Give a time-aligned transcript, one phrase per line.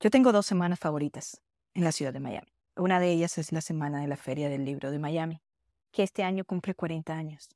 [0.00, 1.42] Yo tengo dos semanas favoritas
[1.74, 2.52] en la ciudad de Miami.
[2.76, 5.42] Una de ellas es la semana de la Feria del Libro de Miami,
[5.90, 7.48] que este año cumple 40 años.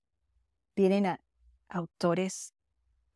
[0.75, 1.21] Vienen a
[1.69, 2.53] autores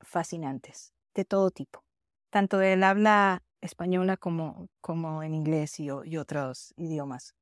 [0.01, 1.83] fascinantes, de todo tipo,
[2.31, 7.35] tanto del habla española como, como en inglés y, otros idiomas.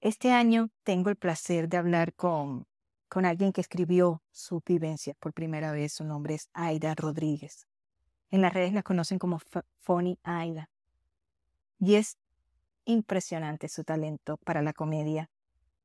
[0.00, 2.66] Este año tengo el placer de hablar con,
[3.10, 5.92] con alguien que escribió su vivencia por primera vez.
[5.92, 7.66] Su nombre es Aida Rodríguez.
[8.30, 9.38] En las redes la conocen como
[9.80, 10.70] Funny Aida.
[11.78, 12.18] Y es
[12.84, 15.30] impresionante su talento para la comedia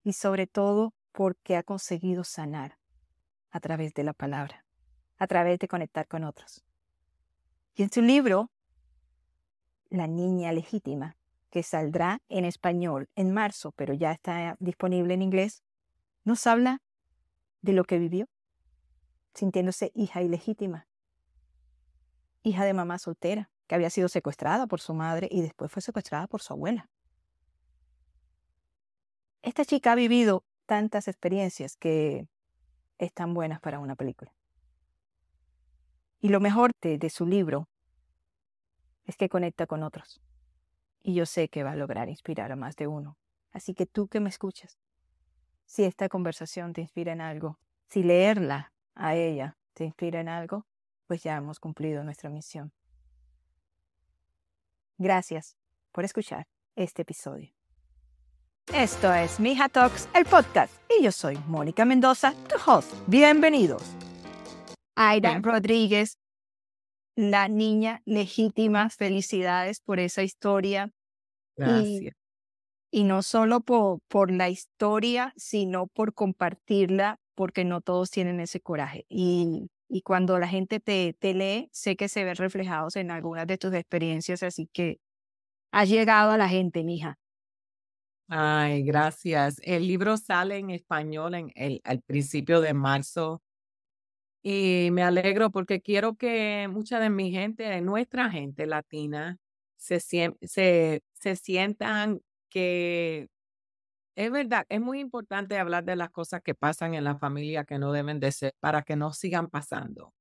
[0.03, 2.77] y sobre todo porque ha conseguido sanar
[3.51, 4.65] a través de la palabra,
[5.17, 6.63] a través de conectar con otros.
[7.75, 8.51] Y en su libro,
[9.89, 11.17] La Niña Legítima,
[11.49, 15.63] que saldrá en español en marzo, pero ya está disponible en inglés,
[16.23, 16.81] nos habla
[17.61, 18.27] de lo que vivió,
[19.33, 20.87] sintiéndose hija ilegítima,
[22.43, 26.25] hija de mamá soltera, que había sido secuestrada por su madre y después fue secuestrada
[26.25, 26.89] por su abuela.
[29.43, 32.27] Esta chica ha vivido tantas experiencias que
[32.97, 34.33] están buenas para una película.
[36.19, 37.69] Y lo mejor de, su libro
[39.05, 40.19] es que conecta con otros.
[41.03, 43.19] Y yo sé que va a lograr inspirar a más de uno.
[43.51, 44.79] Así que tú que me escuchas,
[45.65, 50.65] si esta conversación te inspira en algo, si leerla a ella te inspira en algo,
[51.05, 52.73] pues ya hemos cumplido nuestra misión.
[55.01, 55.55] Gracias
[55.93, 57.53] por escuchar este episodio.
[58.73, 62.93] Esto es Mija Talks, el podcast, y yo soy Mónica Mendoza, tu host.
[63.07, 63.81] Bienvenidos.
[64.95, 66.17] Aida Rodríguez,
[67.15, 70.91] la niña legítima, felicidades por esa historia.
[71.55, 72.13] Gracias.
[72.91, 78.59] Y, no solo por, por la historia, sino por compartirla, porque no todos tienen ese
[78.59, 79.05] coraje.
[79.07, 83.57] Y y cuando la gente te, lee, sé que se ven reflejados en algunas de
[83.57, 84.99] tus experiencias, así que
[85.71, 87.17] has llegado a la gente, mija.
[88.27, 89.57] Ay, gracias.
[89.63, 93.41] El libro sale en español en el, al principio de marzo
[94.43, 99.37] y me alegro porque quiero que mucha de mi gente, nuestra gente latina,
[99.77, 103.27] se, se, se sientan que
[104.19, 107.79] es verdad, es muy importante hablar de las cosas que pasan en la familia que
[107.79, 110.13] no deben de ser para que no sigan pasando.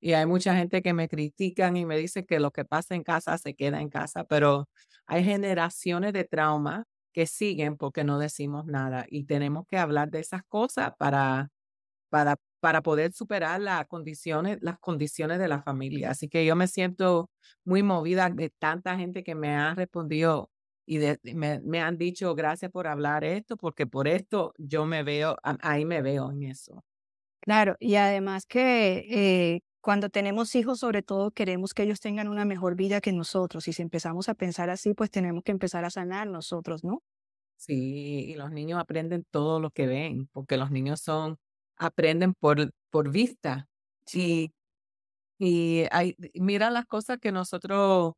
[0.00, 3.04] Y hay mucha gente que me critican y me dice que lo que pasa en
[3.04, 4.68] casa se queda en casa, pero
[5.06, 10.20] hay generaciones de trauma que siguen porque no decimos nada y tenemos que hablar de
[10.20, 11.50] esas cosas para,
[12.10, 16.10] para, para poder superar las condiciones, las condiciones de la familia.
[16.10, 17.30] Así que yo me siento
[17.64, 20.50] muy movida de tanta gente que me ha respondido
[20.86, 20.98] y
[21.34, 26.02] me, han dicho gracias por hablar esto, porque por esto yo me veo, ahí me
[26.02, 26.84] veo en eso.
[27.40, 32.44] Claro, y además que eh, cuando tenemos hijos, sobre todo queremos que ellos tengan una
[32.44, 33.68] mejor vida que nosotros.
[33.68, 37.02] Y si empezamos a pensar así, pues tenemos que empezar a sanar nosotros, ¿no?
[37.56, 41.38] Sí, y los niños aprenden todo lo que ven, porque los niños son,
[41.76, 43.68] aprenden por, por vista.
[44.06, 44.52] Sí.
[45.38, 48.14] Y, hay, mira las cosas que nosotros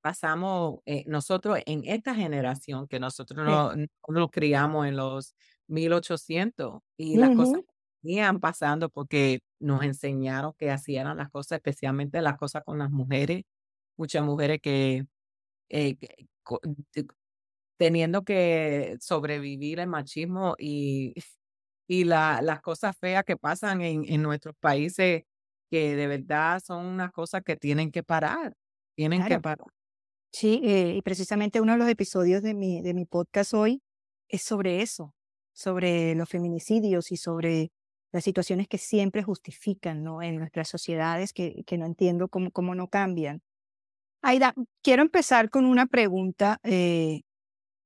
[0.00, 3.72] pasamos eh, nosotros en esta generación, que nosotros no,
[4.08, 5.34] nos criamos en los
[5.68, 7.60] 1800 y las cosas
[8.02, 13.42] iban pasando porque nos enseñaron que hacían las cosas, especialmente las cosas con las mujeres,
[13.96, 15.06] muchas mujeres que,
[15.70, 15.96] eh,
[17.76, 21.14] teniendo que sobrevivir el machismo y,
[21.88, 25.24] y la, las cosas feas que pasan en, en nuestros países,
[25.70, 28.54] que de verdad son unas cosas que tienen que parar,
[28.96, 29.66] tienen que parar.
[30.30, 33.82] Sí, eh, y precisamente uno de los episodios de mi, de mi podcast hoy
[34.28, 35.14] es sobre eso,
[35.52, 37.72] sobre los feminicidios y sobre
[38.12, 40.22] las situaciones que siempre justifican ¿no?
[40.22, 43.40] en nuestras sociedades que, que no entiendo cómo, cómo no cambian.
[44.22, 47.22] Aida, quiero empezar con una pregunta eh,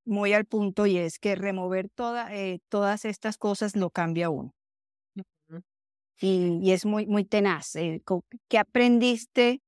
[0.05, 4.53] muy al punto y es que remover toda, eh, todas estas cosas lo cambia uno.
[6.19, 7.73] y, y, es muy, muy tenaz.
[8.47, 9.61] ¿Qué aprendiste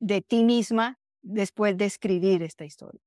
[0.00, 3.00] de ti misma después de escribir esta historia?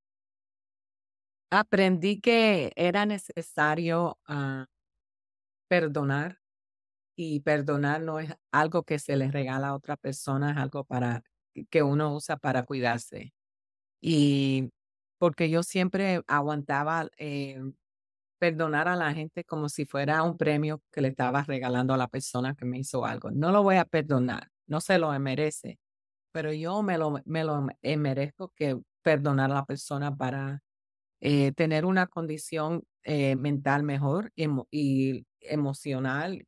[1.50, 4.66] Aprendí que era necesario ah,
[5.68, 6.38] perdonar
[7.16, 11.22] y perdonar no es algo que se le regala a otra persona, es algo para
[11.70, 13.34] que uno usa para cuidarse.
[14.00, 14.70] Y
[15.18, 17.60] porque yo siempre aguantaba eh,
[18.38, 22.08] perdonar a la gente como si fuera un premio que le estaba regalando a la
[22.08, 23.30] persona que me hizo algo.
[23.30, 25.78] No lo voy a perdonar, no se lo merece
[26.32, 30.62] pero yo me lo, me lo eh, merezco que perdonar a la persona para
[31.20, 36.44] eh, tener una condición eh, mental mejor y emocional,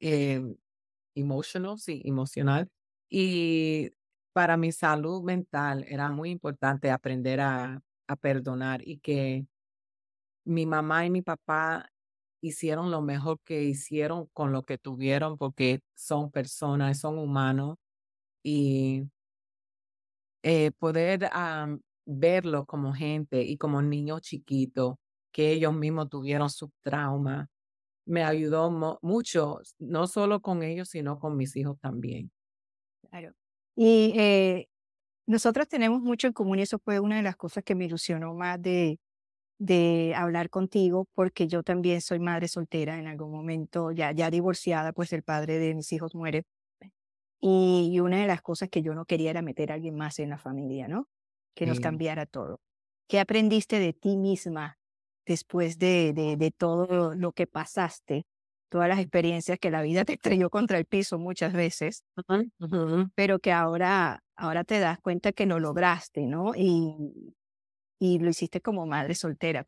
[1.15, 2.69] emotional, sí, emocional.
[3.09, 3.91] Y
[4.33, 9.47] para mi salud mental era muy importante aprender a, a perdonar y que
[10.45, 11.91] mi mamá y mi papá
[12.43, 17.77] hicieron lo mejor que hicieron con lo que tuvieron porque son personas, son humanos
[18.45, 19.05] y
[20.45, 21.31] eh, poder
[22.07, 24.97] verlo como gente y como niños chiquitos
[25.33, 27.49] que ellos mismos tuvieron su trauma
[28.07, 28.71] me ayudó
[29.03, 32.31] mucho, no solo con ellos, sino con mis hijos también.
[33.11, 33.33] Claro.
[33.77, 34.67] Y eh,
[35.27, 38.35] nosotros tenemos mucho en común y eso fue una de las cosas que me ilusionó
[38.35, 38.99] más de,
[39.59, 44.93] de hablar contigo, porque yo también soy madre soltera en algún momento, ya, ya divorciada,
[44.93, 46.45] pues el padre de mis hijos muere.
[47.41, 50.31] Y, una de las cosas que yo no quería era meter a alguien más en
[50.31, 51.09] la familia, ¿no?
[51.55, 52.61] Que nos cambiara todo.
[53.09, 54.79] ¿Qué aprendiste de ti misma
[55.27, 58.27] después de, de, de todo lo que pasaste?
[58.75, 62.03] todas las experiencias que la vida te estrelló contra el piso muchas veces,
[63.15, 66.57] pero que ahora, ahora te das cuenta que lo lograste, ¿no?
[66.57, 67.37] Y,
[68.01, 69.65] y lo hiciste como madre soltera.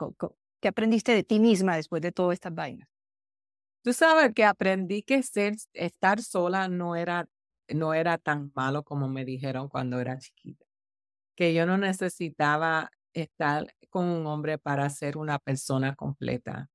[0.60, 2.88] ¿Qué aprendiste de ti misma después de todas estas vainas?
[3.84, 7.28] Tú sabes que aprendí que ser, estar sola no era,
[7.74, 10.64] no era tan malo como me dijeron cuando era chiquita.
[11.36, 16.70] Que yo no necesitaba estar con un hombre para ser una persona completa.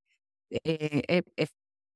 [0.49, 1.47] Eh, eh,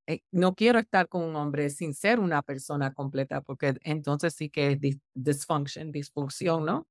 [0.07, 4.49] eh, no quiero estar con un hombre sin ser una persona completa, porque entonces sí
[4.49, 4.79] que es
[5.13, 6.87] dysfunction, disfunción, ¿no?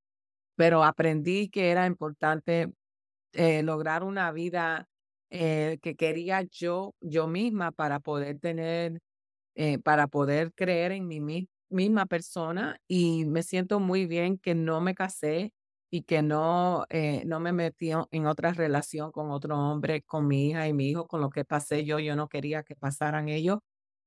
[0.56, 2.72] pero aprendí que era importante
[3.62, 4.88] lograr una vida
[5.30, 9.00] que quería yo, yo misma para poder tener,
[9.84, 11.53] para poder creer en mi misma
[12.08, 15.52] persona y me siento muy bien que no me casé
[15.90, 16.86] y que no,
[17.26, 21.06] no me metí en otra relación con otro hombre, con mi hija y mi hijo,
[21.06, 23.58] con lo que pasé yo, yo no quería que pasaran ellos.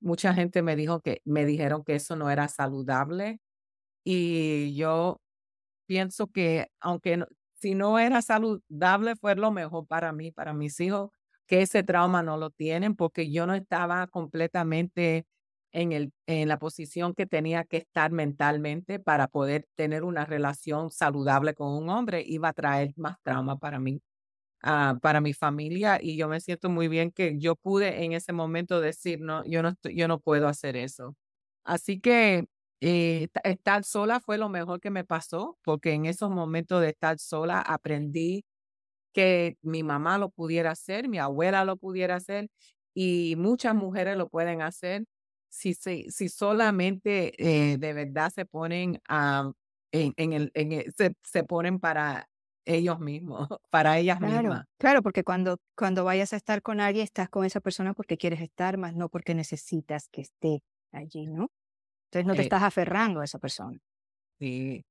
[0.01, 3.39] Mucha gente me dijo que me dijeron que eso no era saludable
[4.05, 5.21] y yo
[5.87, 7.23] pienso que aunque
[7.55, 11.11] si no era saludable, fue lo mejor para mí, para mis hijos,
[11.47, 15.25] que ese trauma no lo tienen, porque yo no estaba completamente
[15.77, 20.89] en, el, en la posición que tenía que estar mentalmente para poder tener una relación
[20.91, 24.01] saludable con un hombre, iba a traer más trauma para mí,
[24.63, 28.33] ah, para mi familia, y yo me siento muy bien que yo pude en ese
[28.33, 31.15] momento decir, no, yo no, yo no puedo hacer eso.
[31.65, 32.45] Así que
[32.81, 37.19] eh, estar sola fue lo mejor que me pasó, porque en esos momentos de estar
[37.19, 38.45] sola aprendí
[39.13, 42.49] que mi mamá lo pudiera hacer, mi abuela lo pudiera hacer
[42.93, 45.03] y muchas mujeres lo pueden hacer
[45.57, 49.51] si, si, si solamente eh, de verdad se ponen a,
[49.91, 52.29] en, en el, en se, se, ponen para
[52.65, 54.65] ellos mismos, para ellas mismas.
[54.77, 58.41] Claro, porque cuando, cuando vayas a estar con alguien, estás con esa persona porque quieres
[58.41, 61.49] estar, más no porque necesitas que esté allí, ¿no?
[62.05, 63.79] Entonces no te eh estás aferrando a esa persona.
[64.39, 64.85] Sí.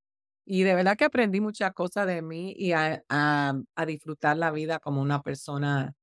[0.45, 4.79] Y de verdad que aprendí muchas cosas de mí y a, a, disfrutar la vida
[4.81, 5.95] como una persona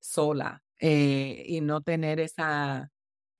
[0.00, 2.90] sola eh, y no tener esa,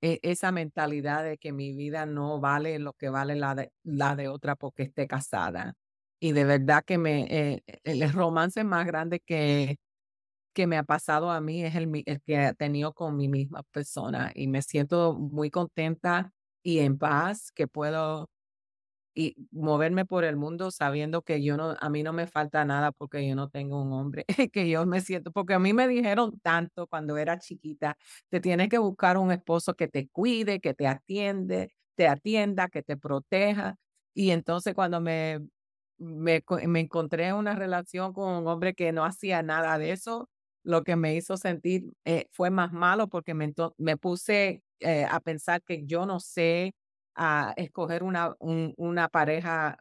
[0.01, 4.15] e, esa mentalidad de que mi vida no vale lo que vale la de, la
[4.15, 5.73] de otra porque esté casada.
[6.19, 9.77] Y de verdad que me, eh, el romance más grande que,
[10.53, 13.63] que me ha pasado a mí es el, el que he tenido con mi misma
[13.71, 16.31] persona y me siento muy contenta
[16.63, 18.29] y en paz, que puedo
[19.17, 22.91] y moverme por el mundo sabiendo que yo no, a mí no me falta nada
[22.91, 26.39] porque yo no tengo un hombre, que yo me siento, porque a mí me dijeron
[26.41, 27.97] tanto cuando era chiquita,
[28.29, 32.83] te tienes que buscar un esposo que te cuide, que te atiende, te atienda, que
[32.83, 33.75] te proteja.
[34.13, 35.39] Y entonces cuando me,
[35.97, 40.29] me, me encontré en una relación con un hombre que no hacía nada de eso,
[40.63, 45.19] lo que me hizo sentir eh, fue más malo porque me, me puse eh, a
[45.21, 46.73] pensar que yo no sé
[47.17, 49.77] a escoger una, una pareja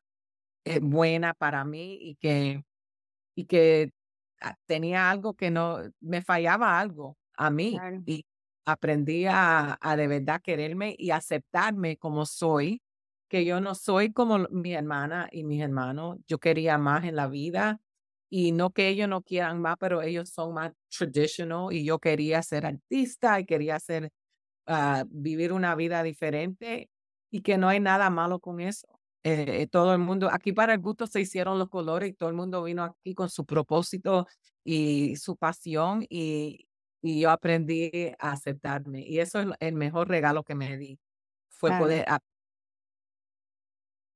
[0.64, 2.62] eh, buena para mí y que,
[3.37, 3.90] y que
[4.40, 8.25] ah, tenía algo que no, me fallaba algo a mí y
[8.66, 12.83] aprendí a, a, de verdad quererme y aceptarme como soy,
[13.28, 17.28] que yo no soy como mi hermana y mis hermanos, yo quería más en la
[17.28, 17.81] vida
[18.31, 22.43] y no que ellos no quieran más, pero ellos son más traditional y yo quería
[22.43, 24.11] ser artista y quería ser
[25.09, 26.90] vivir una vida diferente
[27.37, 28.88] y que no hay nada malo con eso.
[29.23, 32.31] Eh, eh, todo el mundo, aquí para el gusto se hicieron los colores y todo
[32.31, 34.26] el mundo vino aquí con su propósito
[34.64, 36.66] y su pasión y,
[37.02, 39.02] y yo aprendí a aceptarme.
[39.07, 40.99] Y eso es el mejor regalo que me di,
[41.49, 42.07] fue poder...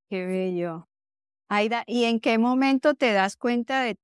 [0.09, 0.89] Qué bello.
[1.51, 3.99] Aida, ¿y en qué momento te das cuenta de,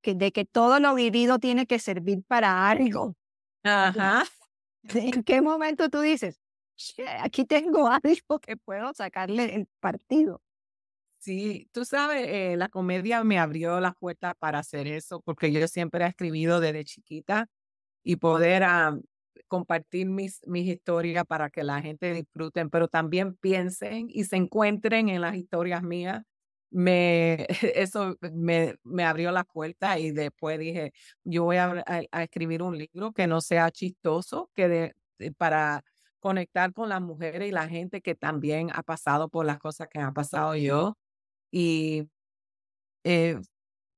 [0.00, 3.16] que, de que todo lo vivido tiene que servir para algo?
[3.64, 4.24] Ajá.
[4.94, 6.40] ¿En qué momento tú dices,
[7.20, 10.42] aquí tengo algo que puedo sacarle el partido?
[11.18, 15.68] Sí, tú sabes, eh, la comedia me abrió las puertas para hacer eso, porque yo
[15.68, 17.46] siempre he escribido desde chiquita
[18.04, 18.98] y poder ah,
[19.48, 25.08] compartir mis, mis historias para que la gente disfruten, pero también piensen y se encuentren
[25.10, 26.22] en las historias mías.
[26.70, 30.92] Me, eso me, me abrió las puertas y después dije,
[31.24, 34.94] yo voy a, a- escribir un libro que no sea chistoso, que de,
[35.36, 35.84] para
[36.20, 40.00] conectar con las mujeres y la gente que también ha pasado por las cosas que
[40.00, 40.96] ha pasado yo
[41.52, 42.08] y,
[43.04, 43.38] eh,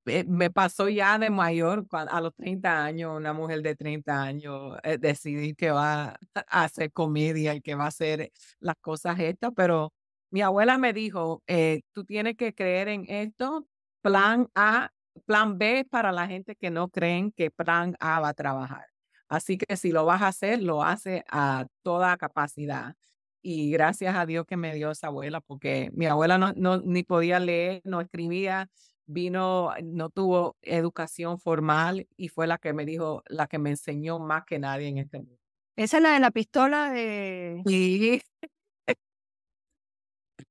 [0.07, 4.77] eh, me pasó ya de mayor, a los 30 años, una mujer de 30 años,
[4.85, 9.53] eh, decidir que va a hacer comedia y que va a hacer las cosas estas,
[9.57, 9.93] pero
[10.31, 13.67] mi abuela me dijo, eh, tú tienes que creer en esto,
[14.03, 14.91] plan A,
[15.27, 18.92] plan B para la gente que no creen que plan A va a trabajar.
[19.33, 22.97] Así que si lo vas a hacer, lo hace a toda capacidad.
[23.41, 27.03] Y gracias a Dios que me dio esa abuela, porque mi abuela no, no ni
[27.03, 28.69] podía leer, no escribía,
[29.07, 34.19] vino, no tuvo educación formal y fue la que me dijo, la que me enseñó
[34.19, 35.39] más que nadie en este mundo.
[35.77, 38.21] Esa es la de la pistola de Sí,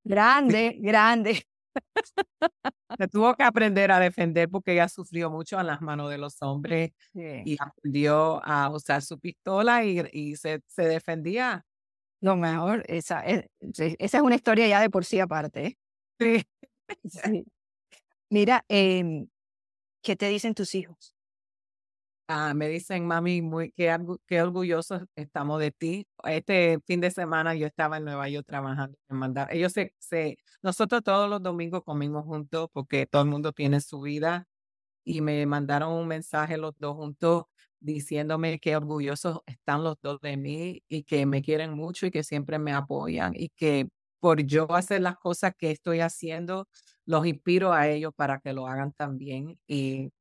[0.03, 1.45] grande, grande.
[2.97, 6.41] Se tuvo que aprender a defender porque ella sufrió mucho en las manos de los
[6.41, 7.21] hombres Sí.
[7.45, 11.65] y aprendió a usar su pistola y, y se, se defendía.
[12.21, 15.65] Lo mejor, esa es, esa es una historia ya de por sí aparte.
[15.67, 15.77] ¿eh?
[16.19, 16.43] Sí.
[17.09, 17.45] Sí.
[18.29, 19.27] Mira, em,
[20.03, 21.15] ¿qué te dicen tus hijos?
[22.33, 23.93] Ah, me dicen, mami, muy, qué,
[24.25, 26.07] qué orgullosos estamos de ti.
[26.23, 29.49] Este fin de semana yo estaba en Nueva York trabajando en mandar.
[29.53, 33.99] Ellos se, se, nosotros todos los domingos comimos juntos porque todo el mundo tiene su
[33.99, 34.45] vida
[35.03, 37.45] y me mandaron un mensaje los dos juntos
[37.79, 42.23] diciéndome qué orgullosos están los dos de mí y que me quieren mucho y que
[42.23, 46.67] siempre me apoyan y que por yo hacer las cosas que estoy haciendo,
[47.05, 50.11] los inspiro a ellos para que lo hagan también y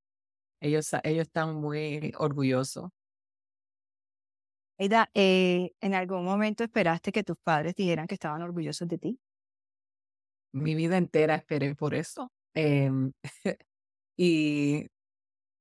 [0.60, 2.90] ellos, ellos están muy orgullosos.
[4.78, 9.20] Aida, eh, ¿en algún momento esperaste que tus padres dijeran que estaban orgullosos de ti?
[10.52, 12.32] Mi vida entera esperé por eso.
[12.54, 13.12] Em,
[14.18, 14.86] y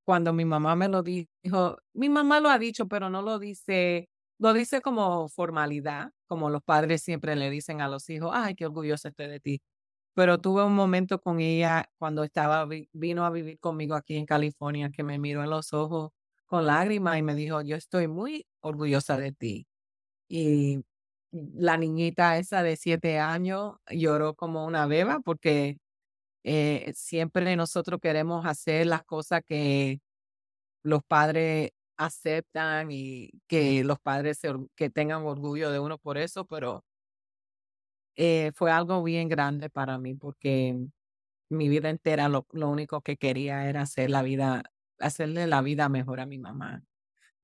[0.06, 4.10] cuando mi mamá me lo dijo, mi mamá lo ha dicho, pero no lo dice,
[4.39, 8.65] lo dice como formalidad, como los padres siempre le dicen a los hijos, ay, qué
[8.68, 9.62] orgulloso estoy de ti.
[10.16, 14.25] Pero tuve un momento con ella cuando estaba, vi- vino a vivir conmigo aquí en
[14.25, 16.12] California, que me miró en los ojos
[16.46, 19.68] con lágrimas y me dijo, yo estoy muy orgullosa de ti.
[20.30, 20.84] Y
[21.32, 25.78] la niñita esa de siete años lloró como una beba porque
[26.44, 30.01] eh, siempre nosotros queremos hacer las cosas que
[30.84, 34.39] los padres aceptan y que los padres
[34.75, 36.84] que tengan orgullo de uno por eso, pero
[38.19, 40.77] eh, fue algo bien grande para mí porque
[41.49, 44.63] mi vida entera lo, lo único que quería era hacer la vida,
[44.99, 46.83] hacerle la vida mejor a mi mamá.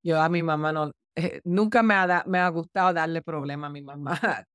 [0.02, 3.70] Yo a mi mamá no, eh, nunca me ha, me ha gustado darle problema a
[3.70, 4.20] mi mamá.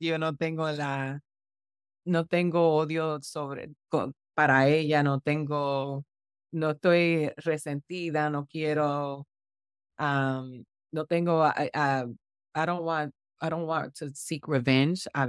[0.00, 1.20] Yo no tengo la,
[2.04, 6.04] no tengo odio sobre, co- para ella, no tengo,
[6.52, 9.26] no estoy resentida, no quiero,
[9.98, 15.06] um, no tengo, I, I, don't want, I don't want to seek revenge.
[15.14, 15.26] I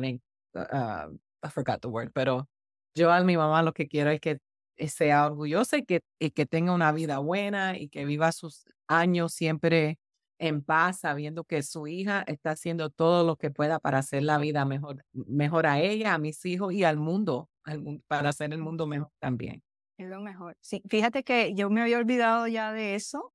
[0.72, 1.10] uh,
[1.44, 2.48] I forgot the word, pero
[2.96, 4.40] yo a mi mamá lo que quiero es que
[4.88, 9.34] sea orgullosa y que, y que tenga una vida buena y que viva sus años
[9.34, 10.00] siempre
[10.40, 14.38] en paz, sabiendo que su hija está haciendo todo lo que pueda para hacer la
[14.38, 18.60] vida mejor, mejor a ella, a mis hijos y al mundo, al para hacer el
[18.60, 19.62] mundo mejor también.
[19.98, 20.56] Es lo mejor.
[20.62, 23.34] Sí, fíjate que yo me había olvidado ya de eso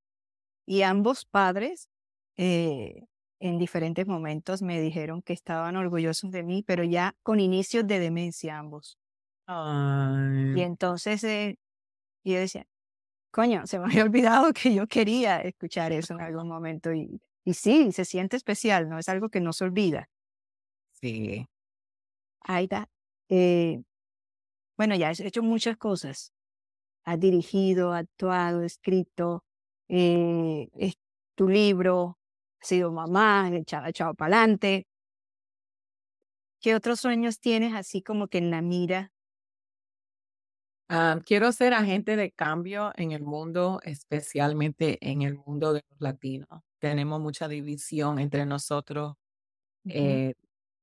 [0.65, 1.89] y ambos padres
[2.37, 3.05] eh,
[3.39, 7.99] en diferentes momentos me dijeron que estaban orgullosos de mí, pero ya con inicios de
[7.99, 8.97] demencia ambos.
[10.51, 11.57] Y entonces eh,
[12.25, 12.65] yo decía,
[13.31, 17.55] coño, se me había olvidado que yo quería escuchar eso en algún momento y, y
[17.55, 18.99] sí, se siente especial, ¿no?
[18.99, 20.07] Es algo que no se olvida.
[21.01, 21.45] sí.
[22.41, 22.87] Aida,
[23.29, 23.81] eh,
[24.77, 26.33] bueno, ya has hecho muchas cosas.
[27.05, 29.45] Has dirigido, actuado, escrito,
[29.89, 30.95] eh, es-
[31.35, 32.19] tu libro,
[32.65, 34.87] sido mamá, echado, echado para adelante.
[36.61, 39.13] ¿Qué otros sueños tienes así como que en la mira?
[40.87, 45.99] Ah, quiero ser agente de cambio en el mundo, especialmente en el mundo de los
[45.99, 46.47] latinos.
[46.79, 49.15] Tenemos mucha división entre nosotros.
[49.87, 50.33] Eh,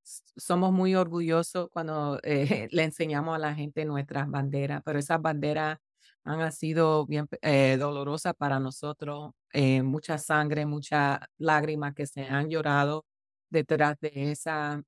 [0.05, 5.79] somos muy orgullosos cuando eh, le enseñamos a la gente nuestras banderas, pero esas banderas
[6.25, 9.33] han sido bien eh, dolorosas para nosotros.
[9.53, 13.05] eh, mucha sangre, mucha lágrimas que se han llorado
[13.51, 14.83] detrás de esa,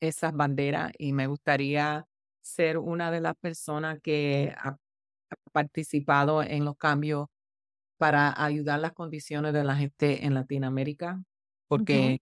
[0.00, 2.06] esas banderas y me gustaría
[2.40, 4.76] ser una de las personas que ha,
[5.52, 7.26] participado en los cambios
[7.98, 11.22] para ayudar las condiciones de la gente en Latinoamérica,
[11.68, 12.20] porque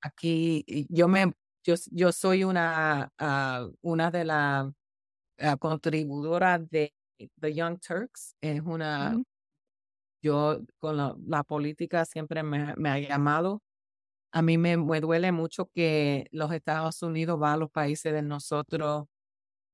[0.00, 1.32] aquí yo me
[1.64, 6.94] yo, yo soy una, uh, una de las uh, contribuidoras de
[7.40, 8.34] The Young Turks.
[8.40, 9.16] Es una,
[10.22, 13.62] yo con la, la política siempre me, me, ha llamado.
[14.32, 18.22] A mí me, me, duele mucho que los Estados Unidos van a los países de
[18.22, 19.06] nosotros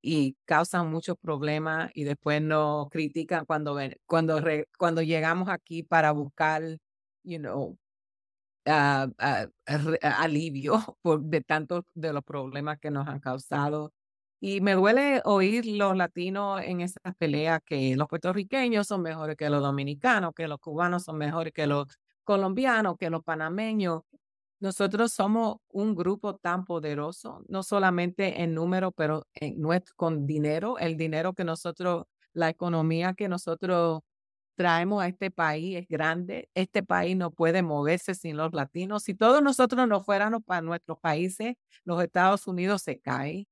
[0.02, 4.42] y causan muchos problemas y después nos critican cuando, cuando,
[4.78, 6.62] cuando llegamos aquí para buscar,
[7.24, 7.78] you know,
[8.66, 9.10] uh,
[10.02, 13.92] alivio por, de tantos de los problemas que nos han causado.
[14.46, 19.48] Y me duele oír los latinos en esas peleas que los puertorriqueños son mejores que
[19.48, 21.86] los dominicanos, que los cubanos son mejores que los
[22.24, 24.02] colombianos, que los panameños.
[24.60, 29.26] Nosotros somos un grupo tan poderoso, no solamente en número, pero
[29.96, 34.02] con dinero, el dinero que nosotros, la economía que nosotros
[34.56, 36.50] traemos a este país es grande.
[36.54, 39.04] Este país no puede moverse sin los latinos.
[39.04, 43.46] Si todos nosotros no fuéramos para nuestros países, los Estados Unidos se cae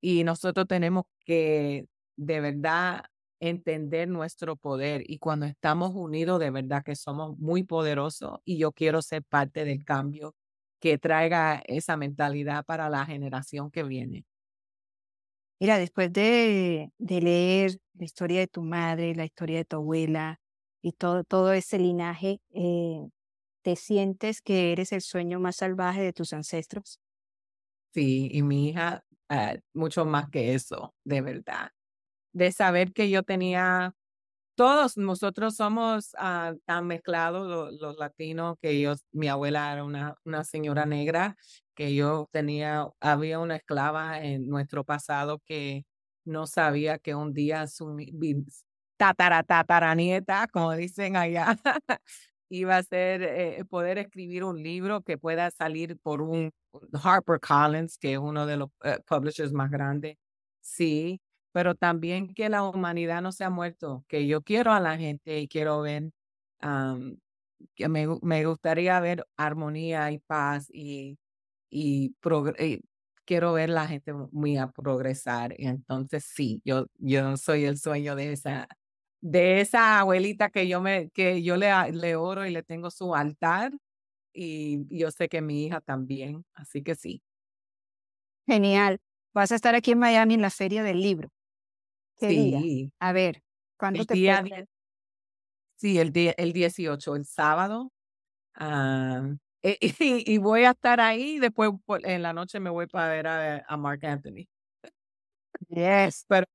[0.00, 1.86] y nosotros tenemos que
[2.16, 3.04] de verdad
[3.40, 8.72] entender nuestro poder y cuando estamos unidos de verdad que somos muy poderosos y yo
[8.72, 10.34] quiero ser parte del cambio
[10.80, 14.24] que traiga esa mentalidad para la generación que viene.
[15.60, 20.36] Mira, después de, de leer la historia de tu madre, la historia de tu abuela,
[20.82, 23.08] y todo, todo ese linaje, eh,
[23.62, 27.00] ¿te sientes que eres el sueño más salvaje de tus ancestros?
[27.94, 31.70] Sí, y mi hija, ah, mucho más que eso, de verdad.
[32.32, 33.94] De saber que yo tenía,
[34.56, 40.44] todos nosotros somos ah, tan mezclados los, latinos, que yo, mi abuela era una, una
[40.44, 41.36] señora negra,
[41.74, 45.84] que yo tenía, había una esclava en nuestro pasado que
[46.24, 47.96] no sabía que un día su,
[48.96, 51.56] tatara, nieta, como dicen allá,
[52.48, 56.52] iba a ser eh, poder escribir un libro que pueda salir por un
[57.02, 60.16] Harper Collins, que es uno de los eh, publishers más grandes.
[60.60, 61.20] Sí,
[61.52, 65.40] pero también que la humanidad no se ha muerto, que yo quiero a la gente
[65.40, 66.10] y quiero ver,
[67.74, 71.18] que me, me, gustaría ver armonía y paz y,
[71.70, 72.14] y,
[72.58, 72.82] y
[73.24, 75.54] quiero ver la gente muy a progresar.
[75.58, 78.68] Entonces sí, yo, yo soy el sueño de esa,
[79.20, 83.14] de esa abuelita que yo me, que yo le, le oro y le tengo su
[83.14, 83.72] altar.
[84.32, 87.22] Y yo sé que mi hija también, así que sí.
[88.46, 89.00] Genial.
[89.32, 91.30] Vas a estar aquí en Miami en la Feria del Libro.
[92.18, 92.92] sí.
[92.98, 93.42] A ver,
[93.78, 94.44] ¿cuándo te día,
[95.76, 97.92] Sí, el, día, el 18, el sábado.
[98.54, 99.78] Ah, e,
[100.26, 101.38] y, voy a estar ahí.
[101.38, 101.72] Después
[102.04, 104.48] en la noche me voy para ver a, a Mark Anthony.
[105.68, 106.24] Yes.
[106.28, 106.46] Pero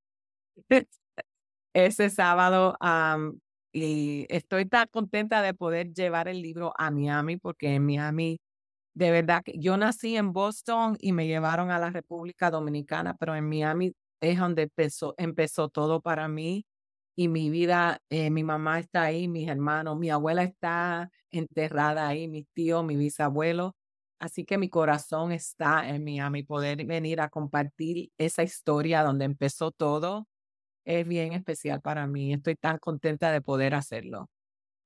[1.74, 2.76] ese sábado
[3.74, 8.40] y estoy tan contenta de poder llevar el libro a Miami porque en Miami,
[8.96, 13.36] de verdad que yo nací en Boston y me llevaron a la República Dominicana, pero
[13.36, 16.66] en Miami es donde empezó, empezó todo para mí
[17.16, 22.28] y mi vida, eh, mi mamá está ahí, mis hermanos, mi abuela está enterrada ahí,
[22.28, 23.76] mis tíos, mi bisabuelo.
[24.20, 29.72] Así que mi corazón está en Miami, poder venir a compartir esa historia donde empezó
[29.72, 30.28] todo
[31.00, 32.34] es bien especial para mí.
[32.34, 34.30] Estoy tan contenta de poder hacerlo.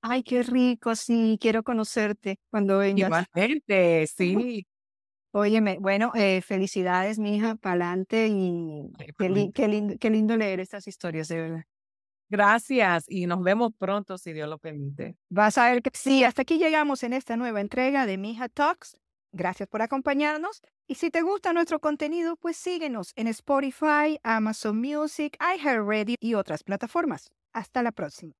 [0.02, 3.08] Ay, qué rico, sí, quiero conocerte cuando vengas.
[3.08, 4.66] Igualmente, sí.
[5.32, 9.52] Óyeme, bueno, eh, felicidades, mi hija, para adelante y qué,
[10.00, 11.64] qué, lindo, leer estas historias, de verdad.
[12.30, 15.18] Gracias y nos vemos pronto si Dios lo permite.
[15.30, 18.98] Vas a ver que sí, hasta aquí llegamos en esta nueva entrega de Mija Talks.
[19.36, 25.36] Gracias por acompañarnos y si te gusta nuestro contenido, pues síguenos en Spotify, Amazon Music,
[25.42, 27.30] iHeartRadio y otras plataformas.
[27.52, 28.34] Hasta la próxima.